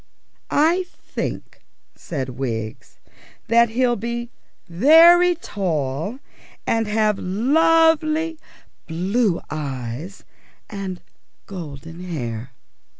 [0.49, 1.61] "I think,"
[1.95, 2.97] said Wiggs,
[3.49, 4.31] "that he'll be
[4.67, 6.17] very tall,
[6.65, 8.39] and have lovely
[8.87, 10.23] blue eyes
[10.71, 11.01] and
[11.45, 12.51] golden hair."